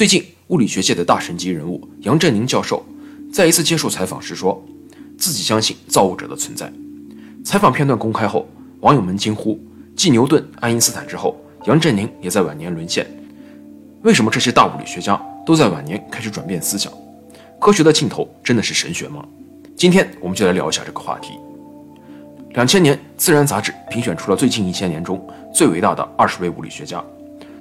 [0.00, 2.82] 最近，物理学界的大神级人物杨振宁教授
[3.30, 4.64] 在一次接受采访时说，
[5.18, 6.72] 自己相信造物者的存在。
[7.44, 8.48] 采访片段公开后，
[8.80, 9.60] 网友们惊呼：
[9.94, 13.06] 继牛顿、爱因斯坦之后，杨振宁也在晚年沦陷。
[14.00, 16.90] 为什么这些大物理学家都在晚年开始转变思想？
[17.60, 19.22] 科学的尽头真的是神学吗？
[19.76, 21.34] 今天我们就来聊一下这个话题。
[22.54, 25.22] 两千年，《自然》杂志评选出了最近一千年中
[25.52, 27.04] 最伟大的二十位物理学家，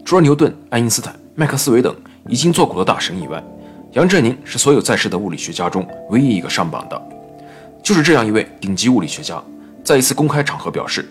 [0.06, 1.94] 除了牛顿、爱因斯坦、麦克斯韦等
[2.30, 3.44] 已经做过的大神以外，
[3.94, 7.02] 杨振宁是所有在世的物理学家中唯一一个上榜的。
[7.82, 9.42] 就是这样一位顶级物理学家，
[9.84, 11.04] 在一次公开场合表示：“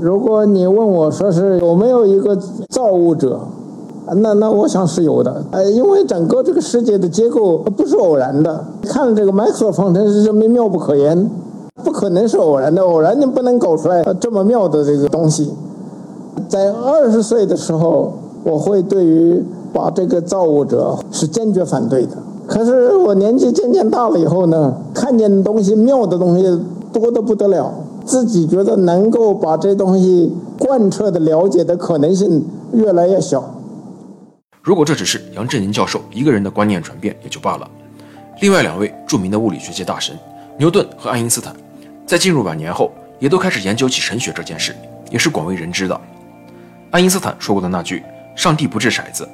[0.00, 2.36] 如果你问我说是有没有一个
[2.68, 3.40] 造物者，
[4.16, 5.44] 那那我想是有的。
[5.52, 11.28] 呃，因为整个这个世界的结构不是偶然的，看了这个麦克斯韦方程式这么妙不可言。”
[11.82, 15.52] 不可能是偶然的，偶然你不能搞出来这么妙的这个东西。
[16.48, 18.12] 在二十岁的时候，
[18.44, 22.16] 我会对于把这个造物者是坚决反对的。
[22.46, 26.42] 可是我年纪渐渐大了以后呢，看见东西妙的东西
[26.92, 27.72] 多得不得了，
[28.04, 33.42] 自己觉得能够把这东西贯彻的了解的可能性越来越小。
[34.60, 37.68] 如果这只是杨振宁教授一个人的观念转变也就罢了，
[38.40, 40.16] 另外两位著名的物理学界大神
[40.58, 41.54] 牛顿和爱因斯坦。
[42.04, 44.74] 在进入晚年后，也都开始研究起神学这件事，
[45.10, 45.98] 也是广为人知的。
[46.90, 48.02] 爱因斯坦说过的那句
[48.36, 49.26] “上帝不掷骰子”，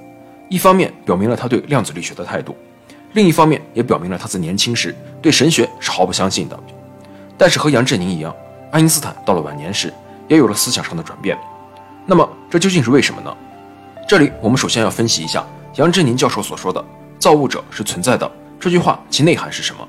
[0.49, 2.57] 一方面表明了他对量子力学的态度，
[3.13, 6.59] 另一方面也表明了他在年轻时对神学是毫不相信的。
[7.37, 8.35] 但是和杨振宁一样，
[8.71, 9.93] 爱因斯坦到了晚年时
[10.27, 11.39] 也有了思想上的转变。
[12.07, 13.37] 那么这究竟是为什么呢？
[14.09, 16.83] 这里我们首先要分析一下杨振宁教授所说的
[17.21, 19.87] “造物者是存在的”这句话其内涵是什么。